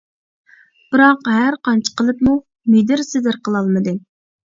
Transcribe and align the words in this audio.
بىراق 0.95 1.29
ھەر 1.35 1.59
قانچە 1.69 1.95
قىلىپمۇ 2.01 2.37
مىدىر-سىدىر 2.79 3.43
قىلالمىدى. 3.49 3.99